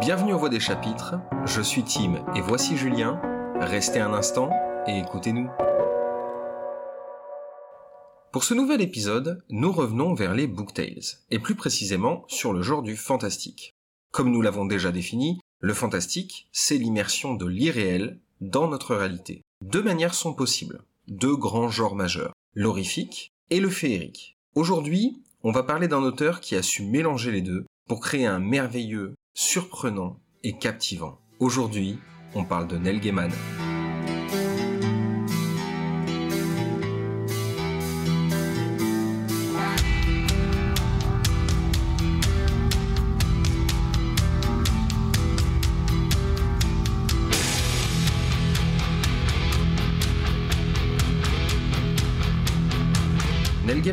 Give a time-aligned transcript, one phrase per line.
[0.00, 3.20] Bienvenue aux Voix des chapitres, je suis Tim et voici Julien.
[3.60, 4.48] Restez un instant
[4.86, 5.50] et écoutez-nous.
[8.32, 12.62] Pour ce nouvel épisode, nous revenons vers les book tales, et plus précisément sur le
[12.62, 13.74] genre du fantastique.
[14.12, 19.42] Comme nous l'avons déjà défini, le fantastique, c'est l'immersion de l'irréel dans notre réalité.
[19.64, 24.36] Deux manières sont possibles, deux grands genres majeurs, l'horrifique et le féerique.
[24.54, 28.38] Aujourd'hui, on va parler d'un auteur qui a su mélanger les deux pour créer un
[28.38, 31.20] merveilleux, surprenant et captivant.
[31.38, 32.00] Aujourd'hui,
[32.34, 33.30] on parle de Neil Gaiman.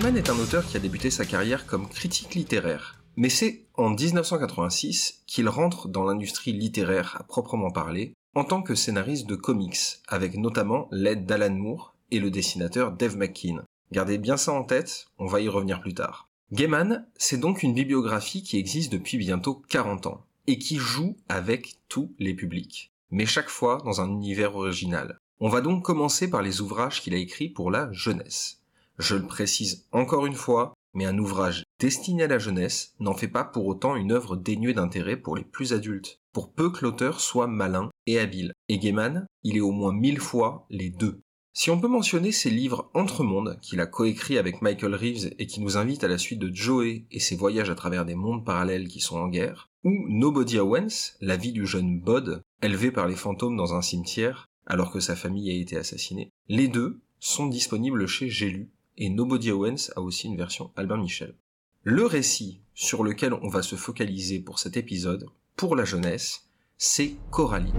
[0.06, 3.02] Gaiman est un auteur qui a débuté sa carrière comme critique littéraire.
[3.16, 8.76] Mais c'est en 1986 qu'il rentre dans l'industrie littéraire à proprement parler, en tant que
[8.76, 13.64] scénariste de comics, avec notamment l'aide d'Alan Moore et le dessinateur Dave McKean.
[13.92, 16.30] Gardez bien ça en tête, on va y revenir plus tard.
[16.52, 21.80] Gaiman, c'est donc une bibliographie qui existe depuis bientôt 40 ans, et qui joue avec
[21.90, 25.18] tous les publics, mais chaque fois dans un univers original.
[25.40, 28.62] On va donc commencer par les ouvrages qu'il a écrits pour la jeunesse.
[28.98, 33.28] Je le précise encore une fois, mais un ouvrage destiné à la jeunesse n'en fait
[33.28, 37.20] pas pour autant une œuvre dénuée d'intérêt pour les plus adultes, pour peu que l'auteur
[37.20, 38.54] soit malin et habile.
[38.70, 41.22] Et Gaiman, il est au moins mille fois les deux.
[41.58, 45.62] Si on peut mentionner ses livres Entre-mondes, qu'il a coécrit avec Michael Reeves et qui
[45.62, 48.90] nous invite à la suite de Joey et ses voyages à travers des mondes parallèles
[48.90, 53.16] qui sont en guerre, ou Nobody Owens, la vie du jeune Bod, élevé par les
[53.16, 58.08] fantômes dans un cimetière alors que sa famille a été assassinée, les deux sont disponibles
[58.08, 58.50] chez J'ai
[58.98, 61.36] et Nobody Owens a aussi une version Albin Michel.
[61.84, 67.16] Le récit sur lequel on va se focaliser pour cet épisode, pour la jeunesse, c'est
[67.32, 67.74] Coraline.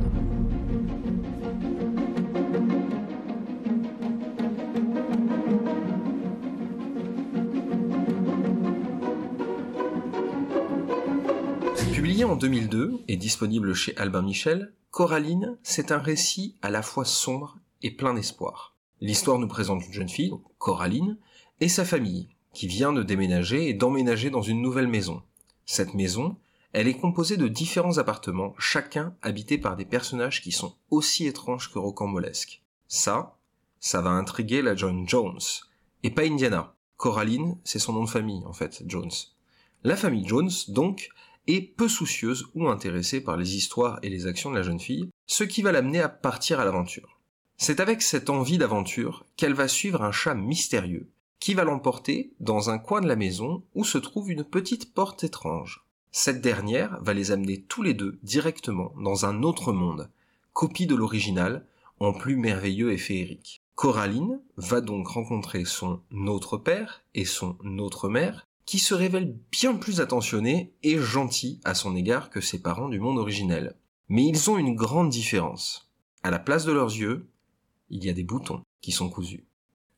[11.92, 17.04] Publié en 2002 et disponible chez Albin Michel, Coraline, c'est un récit à la fois
[17.04, 18.75] sombre et plein d'espoir.
[19.00, 21.18] L'histoire nous présente une jeune fille, Coraline,
[21.60, 25.22] et sa famille, qui vient de déménager et d'emménager dans une nouvelle maison.
[25.66, 26.36] Cette maison,
[26.72, 31.70] elle est composée de différents appartements, chacun habité par des personnages qui sont aussi étranges
[31.70, 32.62] que rocambolesques.
[32.88, 33.36] Ça,
[33.80, 35.40] ça va intriguer la John Jones,
[36.02, 36.74] et pas Indiana.
[36.96, 39.10] Coraline, c'est son nom de famille, en fait, Jones.
[39.84, 41.10] La famille Jones, donc,
[41.46, 45.10] est peu soucieuse ou intéressée par les histoires et les actions de la jeune fille,
[45.26, 47.15] ce qui va l'amener à partir à l'aventure.
[47.58, 51.08] C'est avec cette envie d'aventure qu'elle va suivre un chat mystérieux,
[51.40, 55.24] qui va l'emporter dans un coin de la maison où se trouve une petite porte
[55.24, 55.84] étrange.
[56.12, 60.10] Cette dernière va les amener tous les deux directement dans un autre monde,
[60.52, 61.66] copie de l'original,
[61.98, 63.62] en plus merveilleux et féerique.
[63.74, 69.74] Coraline va donc rencontrer son autre père et son autre mère, qui se révèlent bien
[69.74, 73.76] plus attentionnés et gentils à son égard que ses parents du monde originel.
[74.08, 75.90] Mais ils ont une grande différence.
[76.22, 77.28] À la place de leurs yeux,
[77.88, 79.46] il y a des boutons qui sont cousus.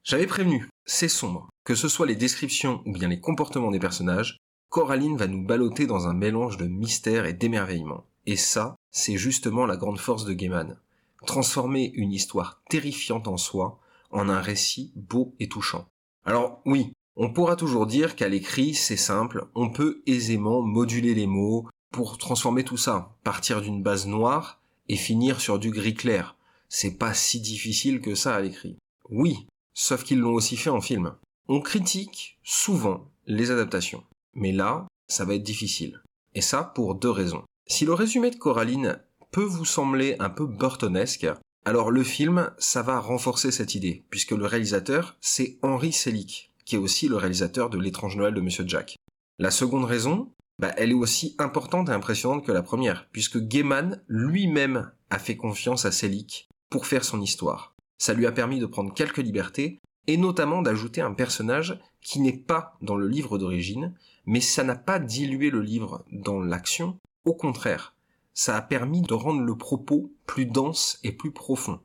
[0.04, 1.48] J'avais prévenu, c'est sombre.
[1.64, 4.38] Que ce soit les descriptions ou bien les comportements des personnages,
[4.70, 8.04] Coraline va nous balloter dans un mélange de mystère et d'émerveillement.
[8.26, 10.78] Et ça, c'est justement la grande force de Gaiman.
[11.26, 15.88] Transformer une histoire terrifiante en soi en un récit beau et touchant.
[16.24, 21.26] Alors oui, on pourra toujours dire qu'à l'écrit, c'est simple, on peut aisément moduler les
[21.26, 26.36] mots pour transformer tout ça, partir d'une base noire et finir sur du gris clair
[26.68, 28.76] c'est pas si difficile que ça à l'écrit.
[29.10, 31.14] Oui, sauf qu'ils l'ont aussi fait en film.
[31.48, 36.02] On critique souvent les adaptations, mais là, ça va être difficile.
[36.34, 37.44] Et ça pour deux raisons.
[37.66, 41.26] Si le résumé de Coraline peut vous sembler un peu burtonesque,
[41.64, 46.76] alors le film, ça va renforcer cette idée, puisque le réalisateur, c'est Henry Selick, qui
[46.76, 48.96] est aussi le réalisateur de L'étrange Noël de Monsieur Jack.
[49.38, 54.02] La seconde raison, bah, elle est aussi importante et impressionnante que la première, puisque Gaiman
[54.08, 57.74] lui-même a fait confiance à Selick pour faire son histoire.
[57.98, 62.36] Ça lui a permis de prendre quelques libertés, et notamment d'ajouter un personnage qui n'est
[62.36, 63.94] pas dans le livre d'origine,
[64.26, 67.94] mais ça n'a pas dilué le livre dans l'action, au contraire,
[68.32, 71.80] ça a permis de rendre le propos plus dense et plus profond.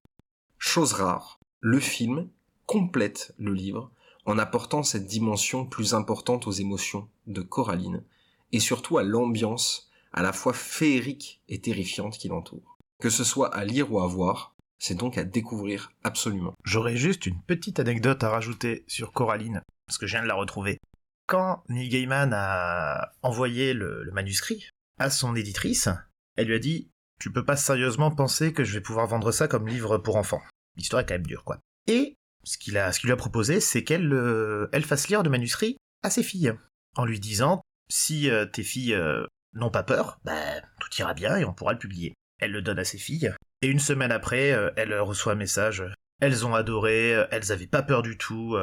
[0.59, 2.29] Chose rare, le film
[2.67, 3.91] complète le livre
[4.25, 8.03] en apportant cette dimension plus importante aux émotions de Coraline,
[8.51, 12.77] et surtout à l'ambiance à la fois féerique et terrifiante qui l'entoure.
[12.99, 14.52] Que ce soit à lire ou à voir,
[14.83, 16.53] c'est donc à découvrir absolument.
[16.65, 20.35] J'aurais juste une petite anecdote à rajouter sur Coraline, parce que je viens de la
[20.35, 20.77] retrouver.
[21.25, 24.67] Quand Neil Gaiman a envoyé le, manuscrit
[24.99, 25.87] à son éditrice,
[26.35, 26.89] Elle lui a dit
[27.21, 30.41] Tu peux pas sérieusement penser que je vais pouvoir vendre ça comme livre pour enfants.
[30.75, 31.59] L'histoire est quand même dure, quoi.
[31.87, 36.09] Et ce qu'il a, lui a proposé, c'est qu'elle euh, fasse lire de manuscrits à
[36.09, 36.53] ses filles,
[36.97, 41.37] en lui disant si euh, tes filles euh, n'ont pas peur, bah tout ira bien
[41.37, 42.15] et on pourra le publier.
[42.39, 43.33] Elle le donne à ses filles,
[43.63, 45.83] et une semaine après, elle reçoit un message.
[46.21, 48.57] Elles ont adoré, elles avaient pas peur du tout.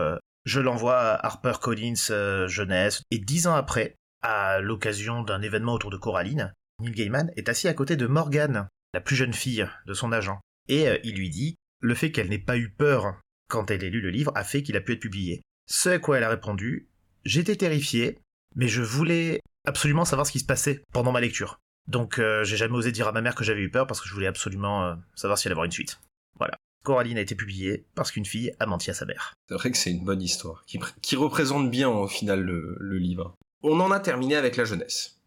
[0.45, 3.03] je l'envoie à Harper Collins jeunesse.
[3.11, 7.67] Et dix ans après, à l'occasion d'un événement autour de Coraline, Neil Gaiman est assis
[7.67, 10.39] à côté de Morgan, la plus jeune fille de son agent.
[10.69, 13.15] Et il lui dit le fait qu'elle n'ait pas eu peur
[13.49, 15.43] quand elle ait lu le livre a fait qu'il a pu être publié.
[15.67, 16.89] Ce à quoi elle a répondu
[17.25, 18.19] J'étais terrifié,
[18.55, 21.59] mais je voulais absolument savoir ce qui se passait pendant ma lecture.
[21.91, 24.07] Donc euh, j'ai jamais osé dire à ma mère que j'avais eu peur parce que
[24.07, 25.99] je voulais absolument euh, savoir s'il allait avoir une suite.
[26.39, 26.57] Voilà.
[26.85, 29.35] Coraline a été publiée parce qu'une fille a menti à sa mère.
[29.49, 33.35] C'est vrai que c'est une bonne histoire, qui, représente bien au final le, le livre.
[33.65, 35.19] On en a terminé avec la jeunesse.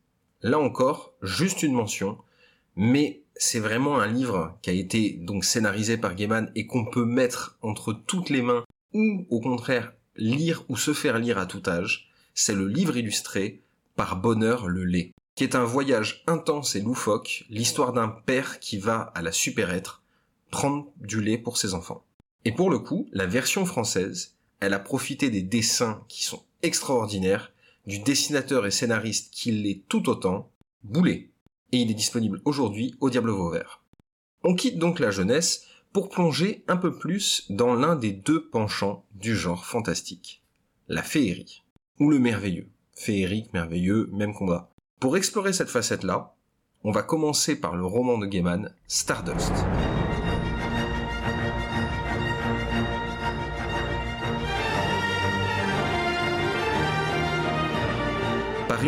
[0.42, 2.18] Là encore, juste une mention,
[2.78, 7.06] mais c'est vraiment un livre qui a été donc scénarisé par Gaiman et qu'on peut
[7.06, 8.64] mettre entre toutes les mains
[8.94, 12.10] ou au contraire lire ou se faire lire à tout âge.
[12.34, 13.64] C'est le livre illustré
[13.96, 18.78] par Bonheur le lait, qui est un voyage intense et loufoque, l'histoire d'un père qui
[18.78, 20.04] va à la super-être
[20.52, 22.06] prendre du lait pour ses enfants.
[22.46, 27.52] Et pour le coup, la version française, elle a profité des dessins qui sont extraordinaires,
[27.88, 30.52] du dessinateur et scénariste qui l'est tout autant,
[30.84, 31.30] Boulet
[31.74, 33.82] et il est disponible aujourd'hui au Diable Vauvert.
[34.44, 39.06] On quitte donc la jeunesse pour plonger un peu plus dans l'un des deux penchants
[39.16, 40.44] du genre fantastique,
[40.88, 41.64] la féerie,
[42.00, 42.70] ou le merveilleux.
[42.96, 44.73] Féerique, merveilleux, même combat.
[45.04, 46.34] Pour explorer cette facette-là,
[46.86, 49.52] on va commencer par le roman de Gaiman, Stardust.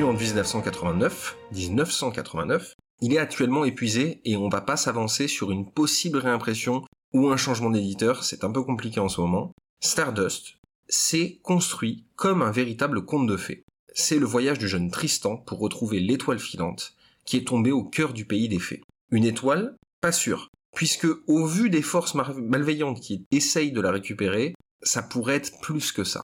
[0.03, 6.19] en 1989, 1989, il est actuellement épuisé et on va pas s'avancer sur une possible
[6.19, 9.51] réimpression ou un changement d'éditeur, c'est un peu compliqué en ce moment.
[9.81, 13.64] Stardust s'est construit comme un véritable conte de fées.
[13.97, 18.11] C'est le voyage du jeune Tristan pour retrouver l'étoile filante qui est tombée au cœur
[18.11, 18.83] du pays des fées.
[19.09, 24.53] Une étoile Pas sûre, puisque au vu des forces malveillantes qui essayent de la récupérer,
[24.83, 26.21] ça pourrait être plus que ça.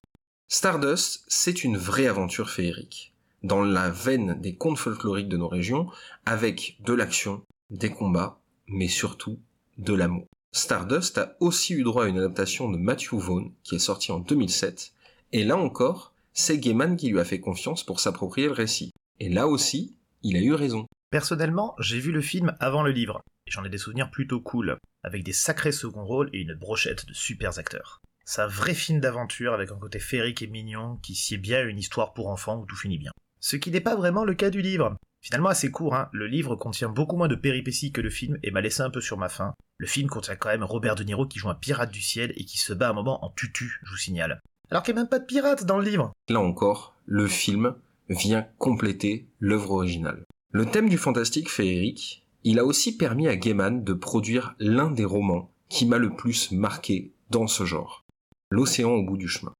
[0.50, 5.88] Stardust, c'est une vraie aventure féerique dans la veine des contes folkloriques de nos régions,
[6.26, 9.40] avec de l'action, des combats, mais surtout
[9.78, 10.28] de l'amour.
[10.54, 14.20] Stardust a aussi eu droit à une adaptation de Matthew Vaughn, qui est sortie en
[14.20, 14.94] 2007,
[15.32, 18.92] et là encore, c'est Gaiman qui lui a fait confiance pour s'approprier le récit.
[19.20, 20.86] Et là aussi, il a eu raison.
[21.10, 24.78] Personnellement, j'ai vu le film avant le livre, et j'en ai des souvenirs plutôt cool,
[25.04, 28.02] avec des sacrés second rôles et une brochette de super acteurs.
[28.26, 31.80] C'est un vrai film d'aventure avec un côté féerique et mignon qui sied bien une
[31.80, 33.12] histoire pour enfants où tout finit bien
[33.42, 34.96] ce qui n'est pas vraiment le cas du livre.
[35.22, 36.10] Finalement assez court, hein.
[36.14, 39.02] le livre contient beaucoup moins de péripéties que le film et m'a laissé un peu
[39.02, 39.54] sur ma faim.
[39.78, 42.46] Le film contient quand même Robert De Niro qui joue un pirate du ciel et
[42.46, 44.42] qui se bat un moment en tutu, je vous signale.
[44.72, 46.14] Alors qu'il n'y a même pas de pirate dans le livre.
[46.30, 47.76] Là encore, le film
[48.10, 50.24] vient compléter l'œuvre originale.
[50.54, 55.06] Le thème du fantastique féerique, il a aussi permis à Gaiman de produire l'un des
[55.06, 58.06] romans qui m'a le plus marqué dans ce genre.
[58.50, 59.54] L'océan au bout du chemin.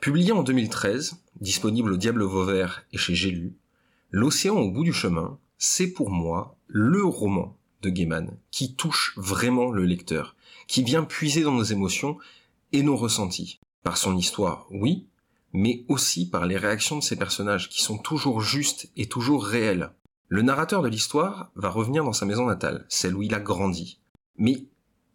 [0.00, 3.52] Publié en 2013, disponible au Diable Vauvert et chez J'ai
[4.10, 9.70] L'océan au bout du chemin, c'est pour moi le roman de Gaiman qui touche vraiment
[9.70, 12.18] le lecteur, qui vient puiser dans nos émotions
[12.72, 13.60] et nos ressentis.
[13.82, 15.08] Par son histoire, oui,
[15.52, 19.92] mais aussi par les réactions de ses personnages qui sont toujours justes et toujours réelles.
[20.28, 24.00] Le narrateur de l'histoire va revenir dans sa maison natale, celle où il a grandi.
[24.38, 24.66] Mais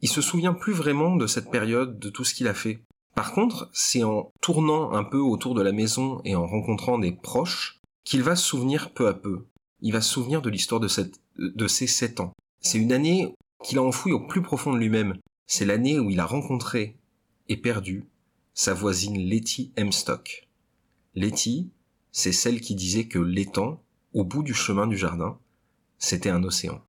[0.02, 2.84] il se souvient plus vraiment de cette période, de tout ce qu'il a fait.
[3.16, 7.14] Par contre, c'est en tournant un peu autour de la maison et en rencontrant des
[7.14, 9.46] proches qu'il va se souvenir peu à peu.
[9.82, 10.88] Il va se souvenir de l'histoire de,
[11.68, 12.34] ces sept ans.
[12.60, 15.18] C'est une année qu'il a enfouie au plus profond de lui-même.
[15.48, 16.98] C'est l'année où il a rencontré
[17.48, 18.10] et perdu
[18.56, 20.48] sa voisine Letty Hemstock.
[21.14, 21.72] Letty,
[22.14, 23.84] c'est celle qui disait que l'étang,
[24.14, 25.38] au bout du chemin du jardin,
[26.00, 26.82] c'était un océan.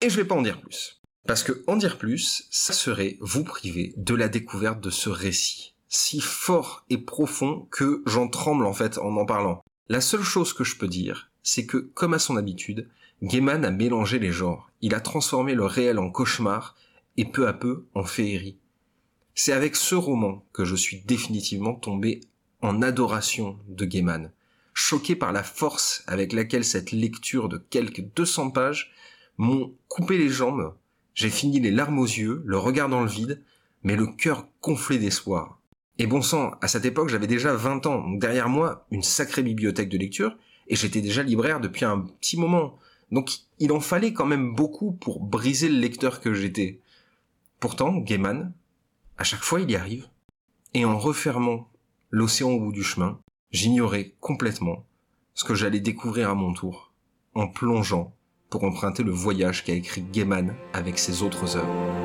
[0.00, 1.02] Et je vais pas en dire plus.
[1.26, 5.74] Parce que en dire plus, ça serait vous priver de la découverte de ce récit,
[5.88, 9.64] si fort et profond que j'en tremble en fait en en parlant.
[9.88, 12.88] La seule chose que je peux dire, c'est que, comme à son habitude,
[13.20, 14.70] Gaiman a mélangé les genres.
[14.80, 16.76] Il a transformé le réel en cauchemar
[17.16, 18.58] et peu à peu en féerie.
[19.34, 22.20] C'est avec ce roman que je suis définitivement tombé
[22.62, 24.30] en adoration de Gaiman,
[24.72, 28.92] choqué par la force avec laquelle cette lecture de quelques 200 pages
[29.36, 30.74] m'ont coupé les jambes
[31.14, 33.40] j'ai fini les larmes aux yeux, le regard dans le vide,
[33.84, 35.60] mais le cœur gonflé d'espoir.
[35.98, 39.44] Et bon sang, à cette époque j'avais déjà 20 ans, donc derrière moi une sacrée
[39.44, 40.36] bibliothèque de lecture,
[40.66, 42.78] et j'étais déjà libraire depuis un petit moment.
[43.12, 46.80] Donc il en fallait quand même beaucoup pour briser le lecteur que j'étais.
[47.60, 48.52] Pourtant, Gaiman,
[49.18, 50.08] à chaque fois il y arrive,
[50.74, 51.70] et en refermant
[52.10, 54.84] l'océan au bout du chemin, j'ignorais complètement
[55.34, 56.92] ce que j'allais découvrir à mon tour,
[57.34, 58.14] en plongeant
[58.50, 62.03] pour emprunter le voyage qu'a écrit Gaiman avec ses autres œuvres.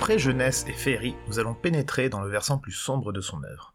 [0.00, 3.74] Après Jeunesse et Féerie, nous allons pénétrer dans le versant plus sombre de son œuvre.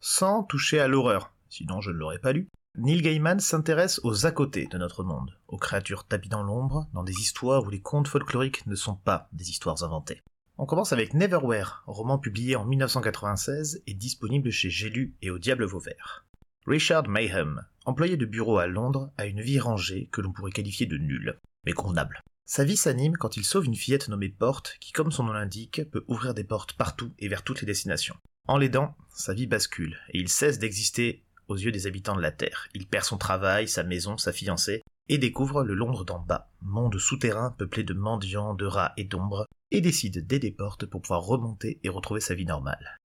[0.00, 4.32] Sans toucher à l'horreur, sinon je ne l'aurais pas lu, Neil Gaiman s'intéresse aux à
[4.32, 8.06] côté de notre monde, aux créatures tapies dans l'ombre, dans des histoires où les contes
[8.06, 10.20] folkloriques ne sont pas des histoires inventées.
[10.58, 15.38] On commence avec Neverwhere, roman publié en 1996 et disponible chez J'ai lu et au
[15.38, 16.26] Diable Vauvert.
[16.66, 20.84] Richard Mayhem, employé de bureau à Londres, a une vie rangée que l'on pourrait qualifier
[20.84, 22.20] de nulle, mais convenable.
[22.44, 25.82] Sa vie s'anime quand il sauve une fillette nommée Porte, qui, comme son nom l'indique,
[25.90, 28.16] peut ouvrir des portes partout et vers toutes les destinations.
[28.48, 32.32] En l'aidant, sa vie bascule, et il cesse d'exister aux yeux des habitants de la
[32.32, 32.68] Terre.
[32.74, 36.98] Il perd son travail, sa maison, sa fiancée, et découvre le Londres d'en bas, monde
[36.98, 41.80] souterrain peuplé de mendiants, de rats et d'ombres, et décide d'aider Porte pour pouvoir remonter
[41.82, 42.98] et retrouver sa vie normale.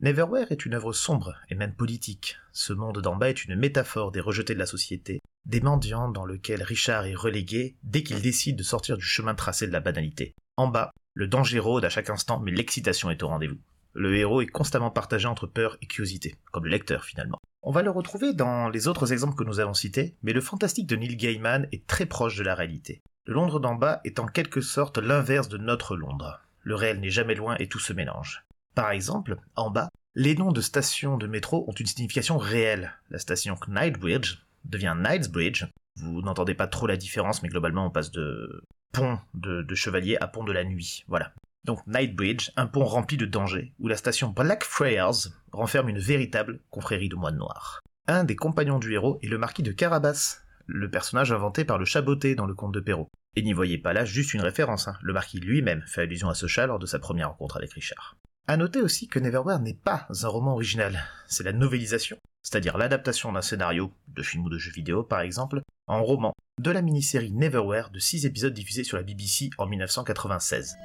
[0.00, 2.36] Neverwhere est une œuvre sombre et même politique.
[2.52, 6.24] Ce monde d'en bas est une métaphore des rejetés de la société, des mendiants dans
[6.24, 10.34] lequel Richard est relégué dès qu'il décide de sortir du chemin tracé de la banalité.
[10.56, 13.60] En bas, le danger rôde à chaque instant, mais l'excitation est au rendez-vous.
[13.92, 17.40] Le héros est constamment partagé entre peur et curiosité, comme le lecteur finalement.
[17.62, 20.88] On va le retrouver dans les autres exemples que nous avons cités, mais le fantastique
[20.88, 23.02] de Neil Gaiman est très proche de la réalité.
[23.26, 26.40] Le Londres d'en bas est en quelque sorte l'inverse de notre Londres.
[26.62, 28.44] Le réel n'est jamais loin et tout se mélange.
[28.74, 32.92] Par exemple, en bas, les noms de stations de métro ont une signification réelle.
[33.10, 35.66] La station Knightsbridge devient Knightsbridge.
[35.96, 40.28] Vous n'entendez pas trop la différence, mais globalement on passe de pont de, chevalier à
[40.28, 41.04] pont de la nuit.
[41.08, 41.32] Voilà.
[41.64, 47.08] Donc Nightbridge, un pont rempli de dangers, où la station Blackfriars renferme une véritable confrérie
[47.08, 47.80] de moines noirs.
[48.06, 51.84] Un des compagnons du héros est le marquis de Carabas, le personnage inventé par le
[51.84, 53.10] Chaboté dans le conte de Perrault.
[53.36, 54.96] Et n'y voyez pas là juste une référence, hein.
[55.02, 58.16] le marquis lui-même fait allusion à ce chat lors de sa première rencontre avec Richard.
[58.46, 63.32] À noter aussi que Neverwhere n'est pas un roman original, c'est la novélisation, c'est-à-dire l'adaptation
[63.32, 67.32] d'un scénario, de film ou de jeu vidéo par exemple, en roman, de la mini-série
[67.32, 70.76] Neverwhere de 6 épisodes diffusés sur la BBC en 1996.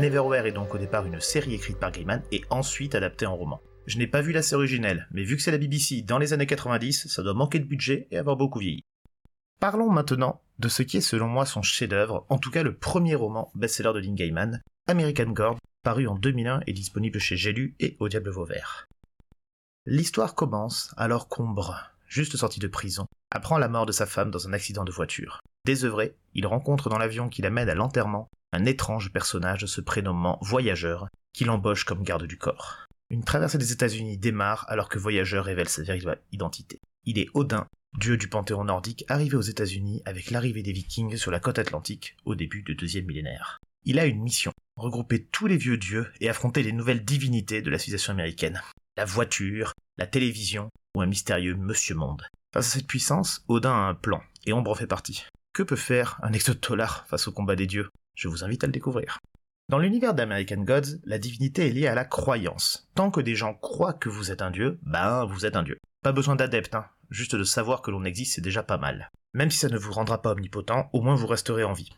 [0.00, 3.60] Neverwhere est donc au départ une série écrite par Gaiman et ensuite adaptée en roman.
[3.86, 6.32] Je n'ai pas vu la série originelle, mais vu que c'est la BBC dans les
[6.32, 8.84] années 90, ça doit manquer de budget et avoir beaucoup vieilli.
[9.60, 13.14] Parlons maintenant de ce qui est selon moi son chef-d'œuvre, en tout cas le premier
[13.14, 17.74] roman best-seller de Lynn Gaiman, American Gods, paru en 2001 et disponible chez J'ai lu
[17.80, 18.86] et au Diable Vauvert.
[19.86, 24.46] L'histoire commence alors qu'Ombre, juste sorti de prison, apprend la mort de sa femme dans
[24.46, 25.40] un accident de voiture.
[25.64, 31.08] Désœuvré, il rencontre dans l'avion qui l'amène à l'enterrement un étrange personnage se prénommant Voyageur,
[31.32, 32.86] qui l'embauche comme garde du corps.
[33.10, 36.80] Une traversée des États-Unis démarre alors que Voyageur révèle sa véritable identité.
[37.04, 37.66] Il est Odin,
[37.98, 42.16] dieu du panthéon nordique arrivé aux États-Unis avec l'arrivée des Vikings sur la côte atlantique
[42.24, 43.58] au début du deuxième millénaire.
[43.84, 47.70] Il a une mission, regrouper tous les vieux dieux et affronter les nouvelles divinités de
[47.70, 48.62] la civilisation américaine.
[48.96, 52.22] La voiture, la télévision ou un mystérieux Monsieur Monde.
[52.54, 55.24] Face à cette puissance, Odin a un plan, et Ombre en fait partie.
[55.52, 57.88] Que peut faire un exotolar face au combat des dieux?
[58.14, 59.18] Je vous invite à le découvrir.
[59.70, 62.90] Dans l'univers d'American Gods, la divinité est liée à la croyance.
[62.96, 65.78] Tant que des gens croient que vous êtes un dieu, ben vous êtes un dieu.
[66.02, 66.86] Pas besoin d'adeptes, hein.
[67.08, 69.12] juste de savoir que l'on existe c'est déjà pas mal.
[69.32, 71.90] Même si ça ne vous rendra pas omnipotent, au moins vous resterez en vie.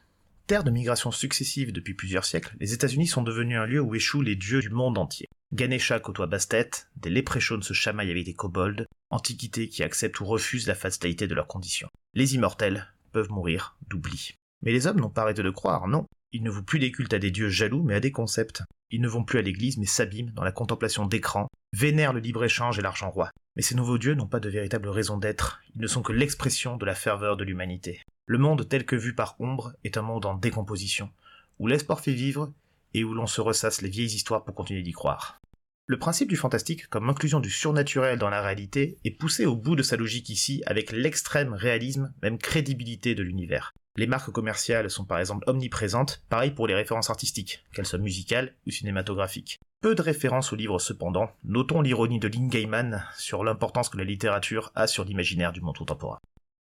[0.46, 4.20] Terre de migration successive depuis plusieurs siècles, les États-Unis sont devenus un lieu où échouent
[4.20, 5.30] les dieux du monde entier.
[5.54, 10.66] Ganesha côtoie Bastet, des léprechaunes se chamaillent avec des kobolds, antiquités qui acceptent ou refusent
[10.66, 11.88] la fatalité de leurs conditions.
[12.12, 14.34] Les immortels peuvent mourir d'oubli.
[14.60, 16.06] Mais les hommes n'ont pas arrêté de croire, non.
[16.32, 18.62] Ils ne vouent plus des cultes à des dieux jaloux, mais à des concepts.
[18.90, 22.78] Ils ne vont plus à l'église, mais s'abîment dans la contemplation d'écrans, vénèrent le libre-échange
[22.78, 23.30] et l'argent roi.
[23.54, 26.78] Mais ces nouveaux dieux n'ont pas de véritable raison d'être, ils ne sont que l'expression
[26.78, 28.00] de la ferveur de l'humanité.
[28.26, 31.10] Le monde tel que vu par ombre est un monde en décomposition,
[31.58, 32.52] où l'espoir fait vivre
[32.94, 35.38] et où l'on se ressasse les vieilles histoires pour continuer d'y croire.
[35.86, 39.74] Le principe du fantastique comme inclusion du surnaturel dans la réalité est poussé au bout
[39.74, 43.72] de sa logique ici avec l'extrême réalisme, même crédibilité de l'univers.
[43.96, 48.54] Les marques commerciales sont par exemple omniprésentes, pareil pour les références artistiques, qu'elles soient musicales
[48.66, 49.58] ou cinématographiques.
[49.82, 54.04] Peu de références au livre cependant, notons l'ironie de Lynn Gaiman sur l'importance que la
[54.04, 56.20] littérature a sur l'imaginaire du monde contemporain.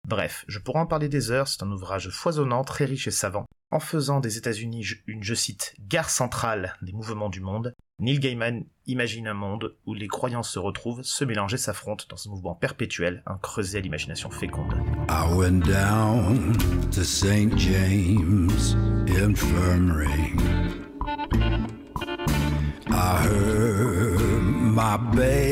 [0.06, 3.46] Bref, je pourrais en parler des heures, c'est un ouvrage foisonnant, très riche et savant,
[3.70, 8.64] en faisant des États-Unis une, je cite, gare centrale des mouvements du monde, Neil Gaiman
[8.87, 12.54] imagine un monde où les croyances se retrouvent, se mélangent et s'affrontent dans un mouvement
[12.54, 14.72] perpétuel, un creuset à l'imagination féconde.
[15.10, 16.56] I went down
[16.92, 17.58] to St.
[17.58, 18.76] James
[19.08, 20.34] Infirmary.
[22.90, 25.48] I heard my baby.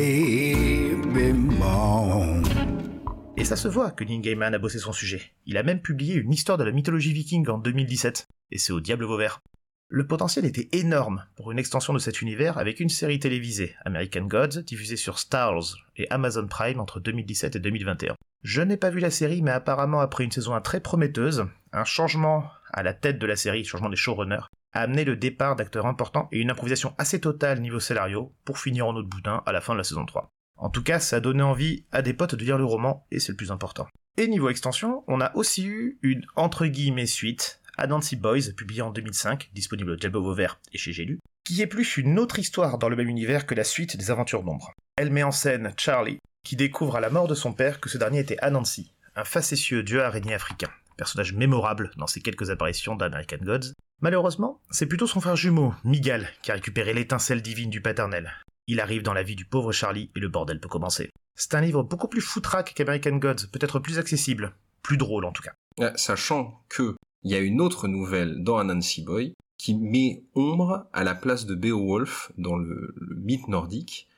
[3.38, 5.20] Et ça se voit que Neil a bossé son sujet.
[5.44, 8.28] Il a même publié une histoire de la mythologie viking en 2017.
[8.50, 9.40] Et c'est au diable Vauvert.
[9.88, 14.22] Le potentiel était énorme pour une extension de cet univers avec une série télévisée, American
[14.22, 18.16] Gods, diffusée sur Stars et Amazon Prime entre 2017 et 2021.
[18.42, 21.84] Je n'ai pas vu la série, mais apparemment après une saison 1 très prometteuse, un
[21.84, 25.86] changement à la tête de la série, changement des showrunners, a amené le départ d'acteurs
[25.86, 29.60] importants et une improvisation assez totale niveau scénario pour finir en autre boudin à la
[29.60, 30.32] fin de la saison 3.
[30.56, 33.20] En tout cas, ça a donné envie à des potes de lire le roman, et
[33.20, 33.86] c'est le plus important.
[34.16, 38.90] Et niveau extension, on a aussi eu une entre guillemets suite à Boys, publiée en
[38.90, 42.88] 2005, disponible au Diablo Vauvert et chez J'ai qui est plus une autre histoire dans
[42.88, 44.72] le même univers que la suite des aventures d'ombre.
[44.96, 47.98] Elle met en scène Charlie, qui découvre à la mort de son père que ce
[47.98, 53.38] dernier était Anansi, un facétieux dieu araignée africain, personnage mémorable dans ses quelques apparitions d'American
[53.42, 53.74] Gods.
[54.00, 58.32] Malheureusement, c'est plutôt son frère jumeau, Miguel, qui a récupéré l'étincelle divine du paternel,
[58.66, 61.10] il arrive dans la vie du pauvre Charlie et le bordel peut commencer.
[61.34, 65.42] C'est un livre beaucoup plus foutraque qu'American Gods, peut-être plus accessible, plus drôle en tout
[65.42, 65.52] cas.
[65.80, 70.86] Euh, sachant que il y a une autre nouvelle dans Anansi Boy qui met ombre
[70.92, 74.08] à la place de Beowulf dans le, mythe nordique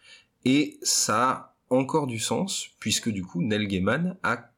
[0.45, 4.51] et ça a encore du sens puisque du coup Neil Gaiman a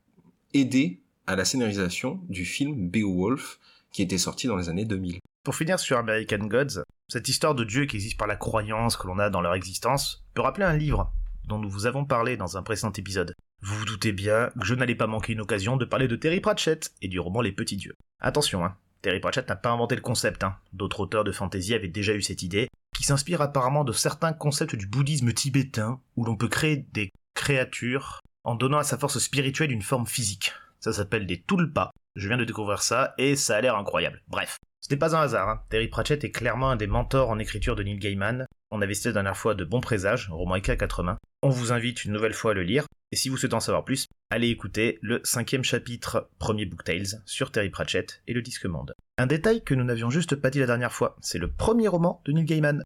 [0.52, 3.59] aidé à la scénarisation du film Beowulf
[3.92, 5.18] qui était sorti dans les années 2000.
[5.44, 9.07] Pour finir sur American Gods, cette histoire de Dieu qui existe par la croyance que
[9.09, 11.12] l'on a dans leur existence peut rappeler un livre
[11.45, 13.35] dont nous vous avons parlé dans un précédent épisode.
[13.62, 16.40] Vous vous doutez bien que je n'allais pas manquer une occasion de parler de Terry
[16.40, 17.97] Pratchett et du roman Les Petits Dieux.
[18.21, 20.57] Attention, hein, Terry Pratchett n'a pas inventé le concept, hein.
[20.73, 24.77] d'autres auteurs de fantasy avaient déjà eu cette idée, qui s'inspire apparemment de certains concepts
[24.77, 29.73] du bouddhisme tibétain, où l'on peut créer des créatures en donnant à sa force spirituelle
[29.73, 30.53] une forme physique.
[30.79, 31.90] Ça s'appelle des tulpas.
[32.14, 34.23] Je viens de découvrir ça et ça a l'air incroyable.
[34.29, 34.59] Bref,
[34.90, 35.62] ce n'est pas un hasard, hein.
[35.68, 38.44] Terry Pratchett est clairement un des mentors en écriture de Neil Gaiman.
[38.72, 41.16] On avait cité la dernière fois de bons présages, roman écrit à quatre mains.
[41.42, 43.85] On vous invite une nouvelle fois à le lire, et si vous souhaitez en savoir
[43.85, 48.66] plus, allez écouter le cinquième chapitre premier Book Tales sur Terry Pratchett et le Disque
[48.66, 48.92] Monde.
[49.16, 52.20] Un détail que nous n'avions juste pas dit la dernière fois, c'est le premier roman
[52.24, 52.83] de Neil Gaiman.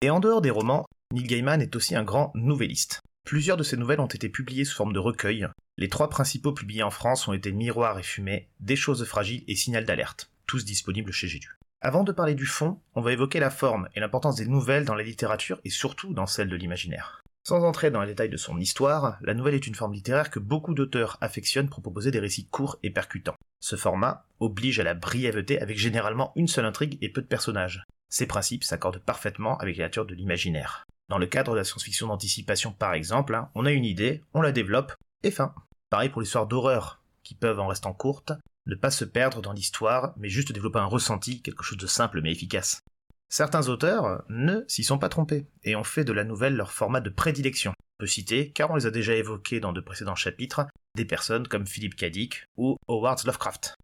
[0.00, 3.00] Et en dehors des romans, Neil Gaiman est aussi un grand nouvelliste.
[3.26, 5.48] Plusieurs de ses nouvelles ont été publiées sous forme de recueil.
[5.76, 9.56] Les trois principaux publiés en France ont été Miroir et Fumée, Des choses fragiles et
[9.56, 11.56] Signal d'alerte tous disponibles chez Gédu.
[11.80, 14.96] Avant de parler du fond, on va évoquer la forme et l'importance des nouvelles dans
[14.96, 17.22] la littérature et surtout dans celle de l'imaginaire.
[17.46, 20.40] Sans entrer dans les détails de son histoire, la nouvelle est une forme littéraire que
[20.40, 23.36] beaucoup d'auteurs affectionnent pour proposer des récits courts et percutants.
[23.60, 27.84] Ce format oblige à la brièveté avec généralement une seule intrigue et peu de personnages.
[28.10, 30.84] Ces principes s'accordent parfaitement avec la nature de l'imaginaire.
[31.08, 34.42] Dans le cadre de la science-fiction d'anticipation par exemple, hein, on a une idée, on
[34.42, 35.54] la développe, et fin.
[35.90, 38.32] Pareil pour l'histoire d'horreur, qui peuvent, en restant courtes,
[38.68, 42.20] ne pas se perdre dans l'histoire, mais juste développer un ressenti, quelque chose de simple
[42.20, 42.82] mais efficace.
[43.30, 47.00] Certains auteurs ne s'y sont pas trompés, et ont fait de la nouvelle leur format
[47.00, 47.72] de prédilection.
[47.98, 51.48] On peut citer, car on les a déjà évoqués dans de précédents chapitres, des personnes
[51.48, 53.74] comme Philippe Dick ou Howard Lovecraft.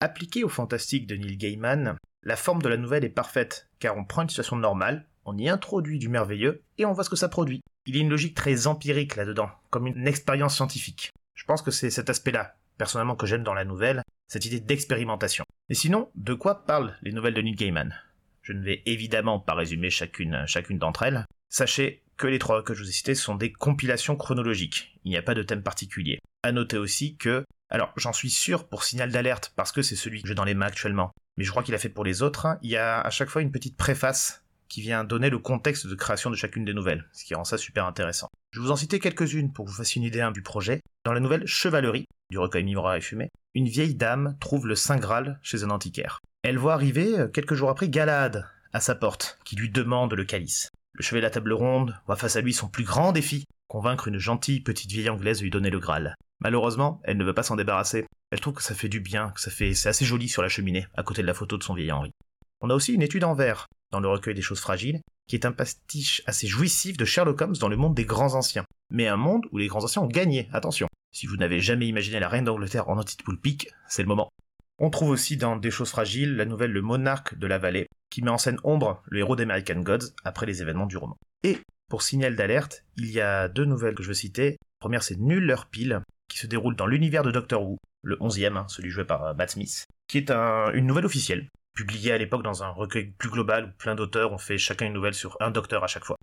[0.00, 4.04] Appliqué au fantastique de Neil Gaiman, la forme de la nouvelle est parfaite, car on
[4.04, 7.28] prend une situation normale, on y introduit du merveilleux, et on voit ce que ça
[7.28, 7.60] produit.
[7.86, 11.12] Il y a une logique très empirique là-dedans, comme une expérience scientifique.
[11.34, 15.44] Je pense que c'est cet aspect-là, personnellement, que j'aime dans la nouvelle, cette idée d'expérimentation.
[15.68, 17.94] Et sinon, de quoi parlent les nouvelles de Neil Gaiman?
[18.42, 21.24] Je ne vais évidemment pas résumer chacune, chacune d'entre elles.
[21.48, 24.98] Sachez que les trois que je vous ai cités sont des compilations chronologiques.
[25.04, 26.18] Il n'y a pas de thème particulier.
[26.42, 30.22] À noter aussi que, alors j'en suis sûr pour Signal d'alerte parce que c'est celui
[30.22, 32.58] que j'ai dans les mains actuellement, mais je crois qu'il a fait pour les autres,
[32.62, 35.94] il y a à chaque fois une petite préface qui vient donner le contexte de
[35.94, 38.28] création de chacune des nouvelles, ce qui rend ça super intéressant.
[38.54, 40.80] Je vous en citer quelques-unes pour que vous fassiez une idée du projet.
[41.04, 44.98] Dans la nouvelle Chevalerie, du recueil Miroir et Fumée, une vieille dame trouve le Saint
[44.98, 46.20] Graal chez un antiquaire.
[46.44, 50.24] Elle voit arriver, euh, quelques jours après, Galad à sa porte, qui lui demande le
[50.24, 50.70] calice.
[50.92, 54.06] Le chevet de la table ronde voit face à lui son plus grand défi, convaincre
[54.06, 56.14] une gentille petite vieille anglaise de lui donner le Graal.
[56.38, 58.06] Malheureusement, elle ne veut pas s'en débarrasser.
[58.30, 60.48] Elle trouve que ça fait du bien, que ça fait, c'est assez joli sur la
[60.48, 62.12] cheminée, à côté de la photo de son vieil Henri.
[62.60, 65.46] On a aussi une étude en verre, dans le recueil des choses fragiles, qui est
[65.46, 68.64] un pastiche assez jouissif de Sherlock Holmes dans le monde des grands anciens.
[68.90, 70.88] Mais un monde où les grands anciens ont gagné, attention.
[71.12, 74.30] Si vous n'avez jamais imaginé la reine d'Angleterre en anti-poulpic, c'est le moment.
[74.78, 78.22] On trouve aussi dans Des choses fragiles la nouvelle Le monarque de la vallée, qui
[78.22, 81.16] met en scène Ombre, le héros d'American Gods, après les événements du roman.
[81.44, 81.58] Et,
[81.88, 84.50] pour signal d'alerte, il y a deux nouvelles que je veux citer.
[84.50, 87.78] La première c'est Nul leur pile, qui se déroule dans l'univers de Doctor Who.
[88.02, 92.18] le 11e, hein, celui joué par Matt Smith, qui est une nouvelle officielle, publiée à
[92.18, 95.36] l'époque dans un recueil plus global où plein d'auteurs ont fait chacun une nouvelle sur
[95.40, 96.16] un docteur à chaque fois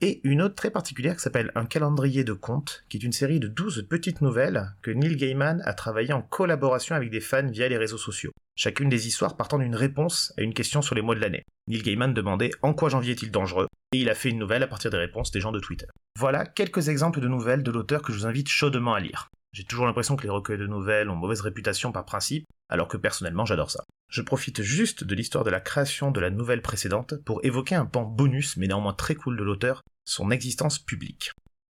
[0.00, 3.40] et une autre très particulière qui s'appelle Un calendrier de contes, qui est une série
[3.40, 7.68] de 12 petites nouvelles que Neil Gaiman a travaillé en collaboration avec des fans via
[7.68, 8.30] les réseaux sociaux.
[8.54, 11.44] Chacune des histoires partant d'une réponse à une question sur les mois de l'année.
[11.66, 14.68] Neil Gaiman demandait en quoi janvier est-il dangereux, et il a fait une nouvelle à
[14.68, 15.86] partir des réponses des gens de Twitter.
[16.16, 19.30] Voilà quelques exemples de nouvelles de l'auteur que je vous invite chaudement à lire.
[19.52, 22.96] J'ai toujours l'impression que les recueils de nouvelles ont mauvaise réputation par principe, alors que
[22.96, 23.84] personnellement j'adore ça.
[24.10, 27.86] Je profite juste de l'histoire de la création de la nouvelle précédente pour évoquer un
[27.86, 31.32] pan bonus mais néanmoins très cool de l'auteur, son existence publique.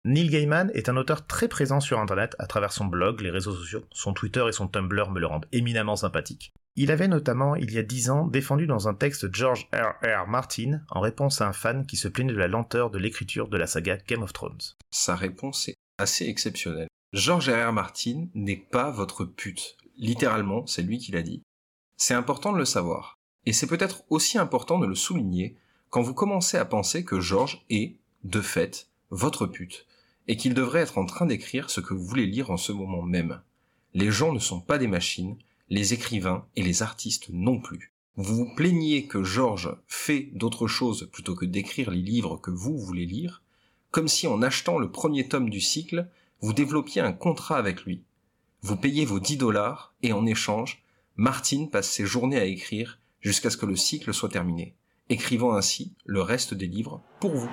[0.04, 3.54] Neil Gaiman est un auteur très présent sur internet à travers son blog, les réseaux
[3.54, 6.52] sociaux, son Twitter et son Tumblr me le rendent éminemment sympathique.
[6.76, 9.92] Il avait notamment, il y a dix ans, défendu dans un texte George R.
[10.02, 10.26] R.
[10.26, 13.58] Martin en réponse à un fan qui se plaignait de la lenteur de l'écriture de
[13.58, 14.60] la saga Game of Thrones.
[14.90, 16.88] Sa réponse est assez exceptionnelle.
[17.12, 17.72] George R.
[17.72, 19.76] Martin n'est pas votre pute.
[19.96, 21.42] Littéralement, c'est lui qui l'a dit.
[21.96, 23.18] C'est important de le savoir.
[23.46, 25.56] Et c'est peut-être aussi important de le souligner
[25.88, 29.86] quand vous commencez à penser que George est, de fait, votre pute,
[30.28, 33.02] et qu'il devrait être en train d'écrire ce que vous voulez lire en ce moment
[33.02, 33.40] même.
[33.92, 35.36] Les gens ne sont pas des machines,
[35.68, 37.92] les écrivains et les artistes non plus.
[38.14, 42.78] Vous vous plaignez que George fait d'autres choses plutôt que d'écrire les livres que vous
[42.78, 43.42] voulez lire,
[43.90, 46.08] comme si en achetant le premier tome du cycle,
[46.40, 48.02] vous développiez un contrat avec lui.
[48.62, 50.82] Vous payez vos 10 dollars et en échange,
[51.16, 54.74] Martine passe ses journées à écrire jusqu'à ce que le cycle soit terminé,
[55.08, 57.50] écrivant ainsi le reste des livres pour vous.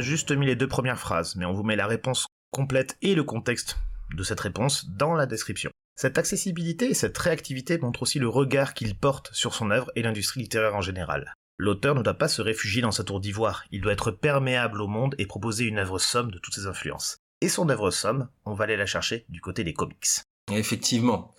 [0.00, 3.24] Juste mis les deux premières phrases, mais on vous met la réponse complète et le
[3.24, 3.78] contexte
[4.14, 5.70] de cette réponse dans la description.
[5.96, 10.02] Cette accessibilité et cette réactivité montrent aussi le regard qu'il porte sur son œuvre et
[10.02, 11.34] l'industrie littéraire en général.
[11.56, 14.88] L'auteur ne doit pas se réfugier dans sa tour d'ivoire, il doit être perméable au
[14.88, 17.18] monde et proposer une œuvre somme de toutes ses influences.
[17.40, 20.06] Et son œuvre somme, on va aller la chercher du côté des comics.
[20.50, 21.32] Effectivement,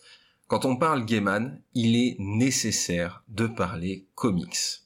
[0.47, 4.84] quand on parle Gaiman, il est nécessaire de parler comics.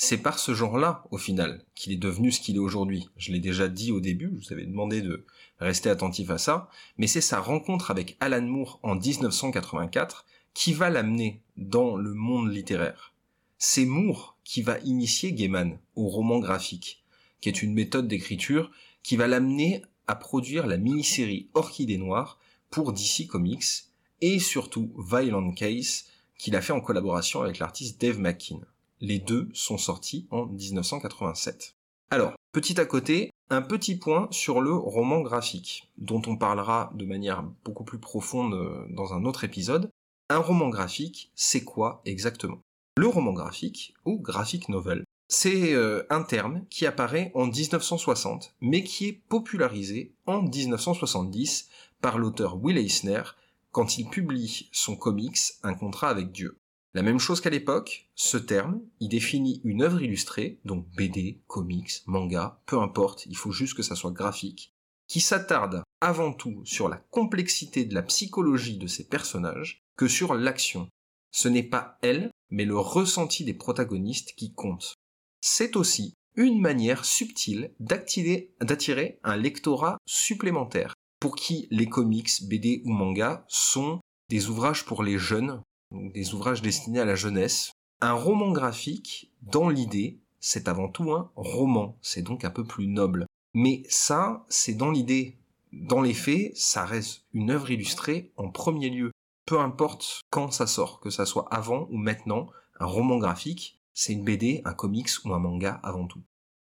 [0.00, 3.08] C'est par ce genre-là, au final, qu'il est devenu ce qu'il est aujourd'hui.
[3.16, 5.26] Je l'ai déjà dit au début, je vous avais demandé de
[5.58, 10.88] rester attentif à ça, mais c'est sa rencontre avec Alan Moore en 1984 qui va
[10.88, 13.12] l'amener dans le monde littéraire.
[13.58, 17.02] C'est Moore qui va initier Gaiman au roman graphique,
[17.40, 18.70] qui est une méthode d'écriture
[19.02, 22.38] qui va l'amener à produire la mini-série Orchidée Noire
[22.70, 23.88] pour DC Comics
[24.20, 26.04] et surtout Violent Case
[26.38, 28.60] qu'il a fait en collaboration avec l'artiste Dave McKean.
[29.00, 31.76] Les deux sont sortis en 1987.
[32.10, 37.06] Alors, petit à côté, un petit point sur le roman graphique, dont on parlera de
[37.06, 39.90] manière beaucoup plus profonde euh, dans un autre épisode.
[40.30, 42.60] Un roman graphique, c'est quoi exactement?
[42.96, 48.82] Le roman graphique, ou graphic novel, c'est euh, un terme qui apparaît en 1960, mais
[48.82, 51.68] qui est popularisé en 1970
[52.00, 53.22] par l'auteur Will Eisner
[53.70, 56.57] quand il publie son comics Un contrat avec Dieu.
[56.94, 62.02] La même chose qu'à l'époque, ce terme, il définit une œuvre illustrée, donc BD, comics,
[62.06, 64.72] manga, peu importe, il faut juste que ça soit graphique,
[65.06, 70.34] qui s'attarde avant tout sur la complexité de la psychologie de ces personnages que sur
[70.34, 70.88] l'action.
[71.30, 74.94] Ce n'est pas elle, mais le ressenti des protagonistes qui compte.
[75.40, 82.90] C'est aussi une manière subtile d'attirer un lectorat supplémentaire, pour qui les comics, BD ou
[82.92, 87.72] manga sont des ouvrages pour les jeunes des ouvrages destinés à la jeunesse.
[88.00, 92.86] Un roman graphique, dans l'idée, c'est avant tout un roman, c'est donc un peu plus
[92.86, 93.26] noble.
[93.54, 95.36] Mais ça, c'est dans l'idée.
[95.72, 99.10] Dans les faits, ça reste une œuvre illustrée en premier lieu.
[99.46, 102.48] Peu importe quand ça sort, que ça soit avant ou maintenant,
[102.78, 106.22] un roman graphique, c'est une BD, un comics ou un manga avant tout.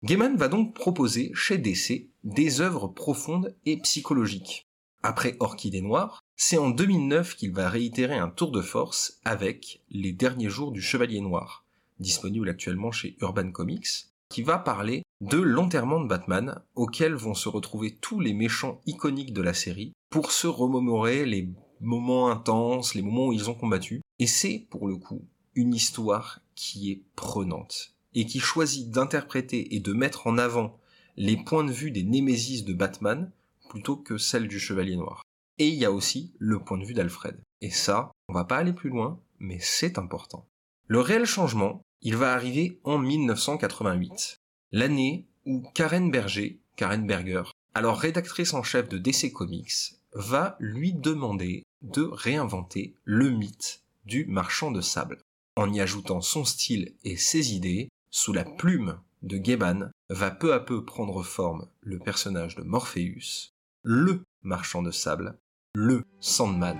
[0.04, 4.68] Gaiman va donc proposer chez DC des œuvres profondes et psychologiques.
[5.04, 10.12] Après Orchidée Noire, c'est en 2009 qu'il va réitérer un tour de force avec Les
[10.12, 11.64] Derniers Jours du Chevalier Noir,
[12.00, 17.48] disponible actuellement chez Urban Comics, qui va parler de l'enterrement de Batman, auquel vont se
[17.48, 21.48] retrouver tous les méchants iconiques de la série, pour se remémorer les
[21.80, 24.02] moments intenses, les moments où ils ont combattu.
[24.18, 25.24] Et c'est, pour le coup,
[25.54, 30.80] une histoire qui est prenante, et qui choisit d'interpréter et de mettre en avant
[31.18, 33.32] les points de vue des némésis de Batman,
[33.70, 35.21] plutôt que celle du Chevalier Noir.
[35.58, 37.40] Et il y a aussi le point de vue d'Alfred.
[37.62, 40.48] Et ça, on va pas aller plus loin, mais c'est important.
[40.88, 44.38] Le réel changement, il va arriver en 1988,
[44.72, 50.94] l'année où Karen Berger, Karen Berger, alors rédactrice en chef de DC Comics, va lui
[50.94, 55.22] demander de réinventer le mythe du marchand de sable,
[55.56, 60.54] en y ajoutant son style et ses idées, sous la plume de Gaiman, va peu
[60.54, 65.38] à peu prendre forme le personnage de Morpheus, le marchand de sable,
[65.74, 66.78] le Sandman.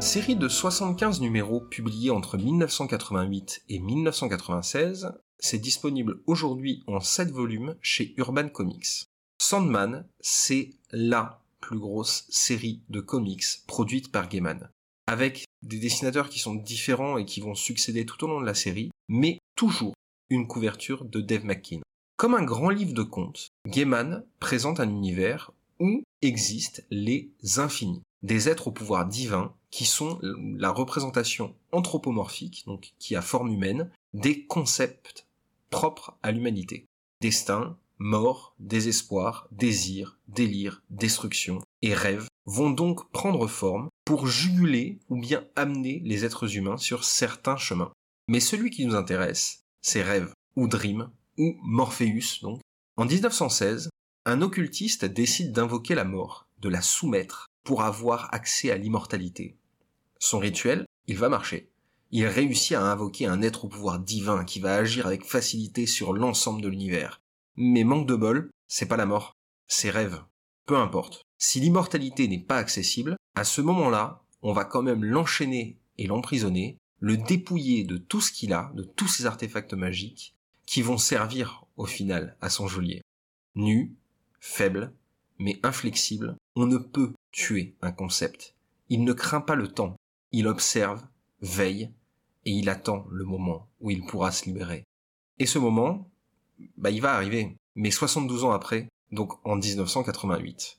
[0.00, 7.74] Série de 75 numéros publiés entre 1988 et 1996, c'est disponible aujourd'hui en 7 volumes
[7.80, 9.08] chez Urban Comics.
[9.38, 14.70] Sandman, c'est LA plus grosse série de comics produite par Gaiman,
[15.06, 18.54] avec des dessinateurs qui sont différents et qui vont succéder tout au long de la
[18.54, 19.94] série, mais toujours
[20.30, 21.80] une couverture de Dave McKean.
[22.16, 28.48] Comme un grand livre de contes, Gaiman présente un univers où existent les infinis, des
[28.48, 34.46] êtres au pouvoir divin qui sont la représentation anthropomorphique, donc qui a forme humaine, des
[34.46, 35.26] concepts
[35.70, 36.86] propres à l'humanité.
[37.20, 45.20] Destin, mort, désespoir, désir, délire, destruction et rêve vont donc prendre forme pour juguler ou
[45.20, 47.92] bien amener les êtres humains sur certains chemins.
[48.26, 52.60] Mais celui qui nous intéresse, c'est Rêve, ou Dream, ou Morpheus donc.
[52.96, 53.90] En 1916,
[54.24, 59.58] un occultiste décide d'invoquer la mort, de la soumettre, pour avoir accès à l'immortalité.
[60.18, 61.70] Son rituel, il va marcher.
[62.12, 66.14] Il réussit à invoquer un être au pouvoir divin qui va agir avec facilité sur
[66.14, 67.20] l'ensemble de l'univers.
[67.56, 69.34] Mais manque de bol, c'est pas la mort,
[69.66, 70.22] c'est rêve.
[70.66, 71.23] Peu importe.
[71.38, 76.78] Si l'immortalité n'est pas accessible, à ce moment-là, on va quand même l'enchaîner et l'emprisonner,
[77.00, 80.34] le dépouiller de tout ce qu'il a, de tous ses artefacts magiques,
[80.66, 83.02] qui vont servir au final à son geôlier.
[83.54, 83.94] Nu,
[84.40, 84.92] faible,
[85.38, 88.54] mais inflexible, on ne peut tuer un concept.
[88.88, 89.96] Il ne craint pas le temps,
[90.32, 91.02] il observe,
[91.40, 91.90] veille,
[92.44, 94.84] et il attend le moment où il pourra se libérer.
[95.38, 96.10] Et ce moment,
[96.76, 100.78] bah, il va arriver, mais 72 ans après, donc en 1988.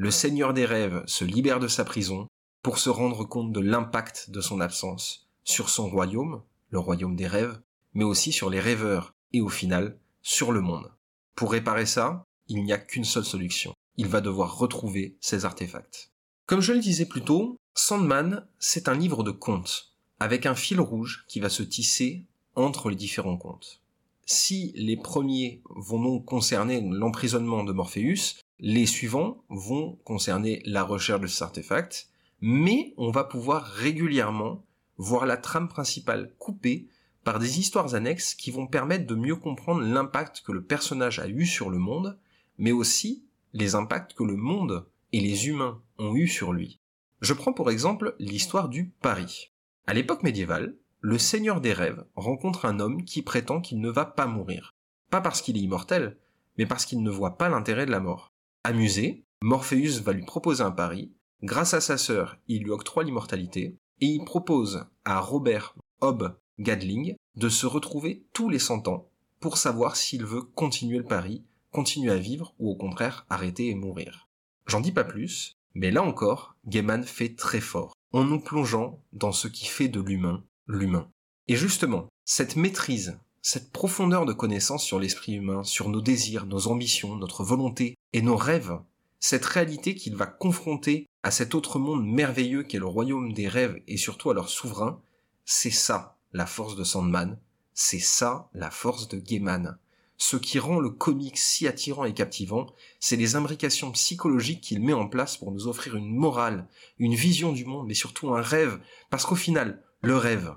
[0.00, 2.28] Le Seigneur des rêves se libère de sa prison
[2.62, 7.26] pour se rendre compte de l'impact de son absence sur son royaume, le royaume des
[7.26, 7.60] rêves,
[7.94, 10.88] mais aussi sur les rêveurs et au final sur le monde.
[11.34, 13.74] Pour réparer ça, il n'y a qu'une seule solution.
[13.96, 16.12] Il va devoir retrouver ses artefacts.
[16.46, 20.78] Comme je le disais plus tôt, Sandman, c'est un livre de contes, avec un fil
[20.78, 23.82] rouge qui va se tisser entre les différents contes
[24.28, 31.20] si les premiers vont donc concerner l'emprisonnement de Morpheus, les suivants vont concerner la recherche
[31.20, 32.08] de cet artefact,
[32.40, 34.64] mais on va pouvoir régulièrement
[34.96, 36.88] voir la trame principale coupée
[37.22, 41.28] par des histoires annexes qui vont permettre de mieux comprendre l'impact que le personnage a
[41.28, 42.18] eu sur le monde,
[42.58, 46.80] mais aussi les impacts que le monde et les humains ont eu sur lui.
[47.20, 49.52] Je prends pour exemple l'histoire du Paris.
[49.86, 54.04] À l'époque médiévale, le Seigneur des rêves rencontre un homme qui prétend qu'il ne va
[54.04, 54.74] pas mourir.
[55.10, 56.18] Pas parce qu'il est immortel,
[56.58, 58.32] mais parce qu'il ne voit pas l'intérêt de la mort.
[58.68, 61.10] Amusé, Morpheus va lui proposer un pari,
[61.42, 67.14] grâce à sa sœur, il lui octroie l'immortalité, et il propose à Robert Hobb Gadling
[67.36, 69.08] de se retrouver tous les cent ans
[69.40, 73.74] pour savoir s'il veut continuer le pari, continuer à vivre ou au contraire arrêter et
[73.74, 74.28] mourir.
[74.66, 79.32] J'en dis pas plus, mais là encore, Gaiman fait très fort, en nous plongeant dans
[79.32, 81.10] ce qui fait de l'humain l'humain.
[81.46, 83.18] Et justement, cette maîtrise,
[83.50, 88.20] cette profondeur de connaissance sur l'esprit humain, sur nos désirs, nos ambitions, notre volonté et
[88.20, 88.78] nos rêves,
[89.20, 93.80] cette réalité qu'il va confronter à cet autre monde merveilleux qu'est le royaume des rêves
[93.88, 95.00] et surtout à leur souverain,
[95.46, 97.38] c'est ça la force de Sandman,
[97.72, 99.78] c'est ça la force de Gaiman.
[100.18, 102.66] Ce qui rend le comic si attirant et captivant,
[103.00, 107.52] c'est les imbrications psychologiques qu'il met en place pour nous offrir une morale, une vision
[107.52, 110.52] du monde, mais surtout un rêve, parce qu'au final, le rêve,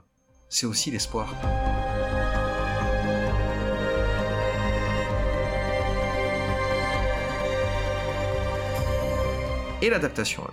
[0.49, 1.33] c'est aussi l'espoir.
[9.81, 10.43] Et l'adaptation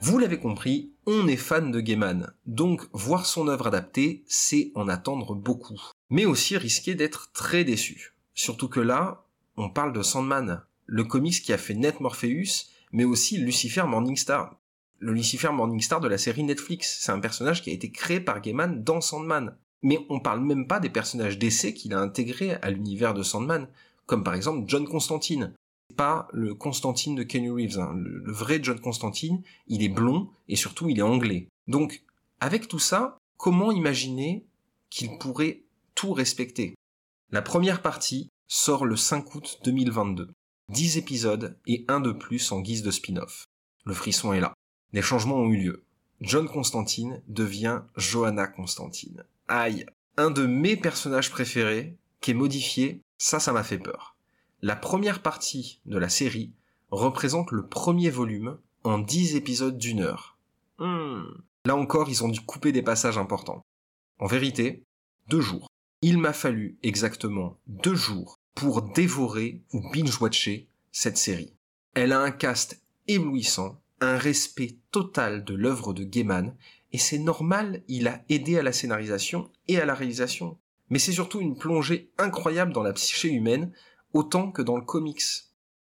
[0.00, 4.88] Vous l'avez compris, on est fan de Gaiman, donc voir son œuvre adaptée, c'est en
[4.88, 5.80] attendre beaucoup.
[6.10, 8.14] Mais aussi risquer d'être très déçu.
[8.34, 9.24] Surtout que là,
[9.56, 14.58] on parle de Sandman, le comics qui a fait Net Morpheus, mais aussi Lucifer Morningstar
[15.00, 16.98] le Lucifer Morningstar de la série Netflix.
[17.00, 19.56] C'est un personnage qui a été créé par Gaiman dans Sandman.
[19.82, 23.68] Mais on parle même pas des personnages d'essai qu'il a intégrés à l'univers de Sandman,
[24.06, 25.54] comme par exemple John Constantine.
[25.98, 27.92] Pas le Constantine de Kenny Reeves, hein.
[27.96, 31.48] le, le vrai John Constantine, il est blond et surtout il est anglais.
[31.66, 32.04] Donc,
[32.40, 34.46] avec tout ça, comment imaginer
[34.90, 35.64] qu'il pourrait
[35.96, 36.76] tout respecter?
[37.32, 40.30] La première partie sort le 5 août 2022.
[40.70, 43.46] 10 épisodes et un de plus en guise de spin-off.
[43.84, 44.54] Le frisson est là.
[44.92, 45.84] Des changements ont eu lieu.
[46.20, 49.24] John Constantine devient Johanna Constantine.
[49.48, 49.84] Aïe.
[50.16, 54.14] Un de mes personnages préférés, qui est modifié, ça, ça m'a fait peur.
[54.60, 56.52] La première partie de la série
[56.90, 60.36] représente le premier volume en 10 épisodes d'une heure.
[60.78, 61.22] Hmm.
[61.64, 63.64] Là encore, ils ont dû couper des passages importants.
[64.18, 64.82] En vérité,
[65.28, 65.68] deux jours.
[66.02, 71.54] Il m'a fallu exactement deux jours pour dévorer ou binge-watcher cette série.
[71.94, 76.54] Elle a un cast éblouissant, un respect total de l'œuvre de Gaiman,
[76.92, 80.58] et c'est normal, il a aidé à la scénarisation et à la réalisation.
[80.90, 83.72] Mais c'est surtout une plongée incroyable dans la psyché humaine,
[84.12, 85.22] autant que dans le comics.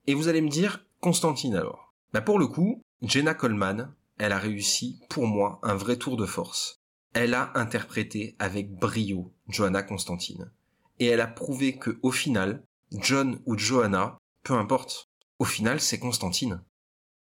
[0.08, 4.38] Et vous allez me dire, Constantine alors Bah pour le coup, Jenna Coleman, elle a
[4.38, 6.76] réussi, pour moi, un vrai tour de force.
[7.14, 10.52] Elle a interprété avec brio Johanna Constantine.
[11.00, 15.08] Et elle a prouvé que, au final, John ou Johanna, peu importe,
[15.40, 16.62] au final, c'est Constantine.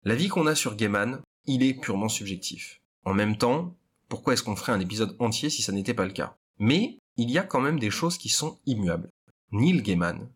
[0.04, 2.80] L'avis qu'on a sur Gaiman, il est purement subjectif.
[3.04, 3.76] En même temps,
[4.08, 6.36] pourquoi est-ce qu'on ferait un épisode entier si ça n'était pas le cas?
[6.58, 9.08] Mais il y a quand même des choses qui sont immuables.
[9.52, 10.28] Neil Gaiman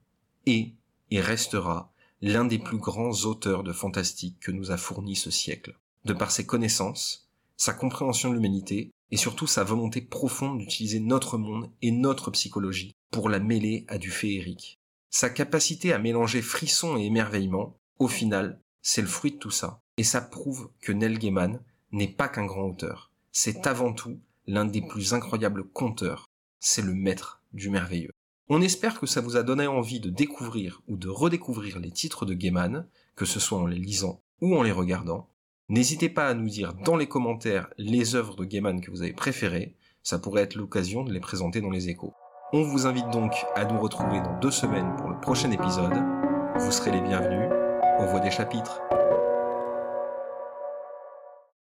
[0.47, 0.73] est
[1.11, 5.79] et restera l'un des plus grands auteurs de fantastique que nous a fourni ce siècle,
[6.05, 11.39] de par ses connaissances, sa compréhension de l'humanité et surtout sa volonté profonde d'utiliser notre
[11.39, 14.81] monde et notre psychologie pour la mêler à du féerique.
[15.11, 19.81] Sa capacité à mélanger frisson et émerveillement, au final, c'est le fruit de tout ça.
[19.97, 21.61] Et ça prouve que Neil Gaiman
[21.93, 23.11] n'est pas qu'un grand auteur.
[23.33, 26.29] C'est avant tout l'un des plus incroyables conteurs.
[26.61, 28.13] C'est le maître du merveilleux.
[28.49, 32.25] On espère que ça vous a donné envie de découvrir ou de redécouvrir les titres
[32.25, 35.29] de Gaiman, que ce soit en les lisant ou en les regardant.
[35.69, 39.13] N'hésitez pas à nous dire dans les commentaires les œuvres de Gaiman que vous avez
[39.13, 42.13] préférées, ça pourrait être l'occasion de les présenter dans les échos.
[42.53, 46.01] On vous invite donc à nous retrouver dans deux semaines pour le prochain épisode.
[46.57, 47.51] Vous serez les bienvenus.
[47.99, 48.81] Au revoir des chapitres.